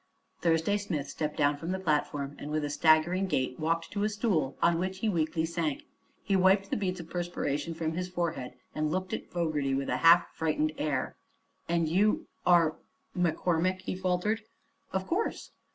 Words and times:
Thursday 0.41 0.77
Smith 0.77 1.07
stepped 1.07 1.37
down 1.37 1.55
from 1.55 1.69
the 1.69 1.79
platform 1.79 2.35
and 2.39 2.49
with 2.49 2.65
a 2.65 2.71
staggering 2.71 3.27
gait 3.27 3.59
walked 3.59 3.91
to 3.91 4.03
a 4.03 4.09
stool, 4.09 4.57
on 4.59 4.79
which 4.79 4.97
he 4.97 5.07
weakly 5.09 5.45
sank. 5.45 5.83
He 6.23 6.35
wiped 6.35 6.71
the 6.71 6.75
beads 6.75 6.99
of 6.99 7.07
perspiration 7.07 7.75
from 7.75 7.91
his 7.93 8.07
forehead 8.09 8.55
and 8.73 8.89
looked 8.89 9.13
at 9.13 9.29
Fogerty 9.29 9.75
with 9.75 9.89
a 9.89 9.97
half 9.97 10.25
frightened 10.33 10.71
air. 10.79 11.17
"And 11.69 11.87
you 11.87 12.25
are 12.47 12.77
McCormick?" 13.15 13.81
he 13.81 13.95
faltered. 13.95 14.41
"Of 14.91 15.05
course." 15.05 15.51